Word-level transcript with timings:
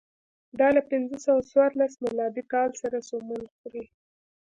دا 0.59 0.67
له 0.77 0.81
پنځه 0.89 1.15
سوه 1.25 1.41
څوارلس 1.49 1.93
میلادي 2.03 2.43
کال 2.53 2.69
سره 2.81 2.97
سمون 3.09 3.43
خوري. 3.55 3.85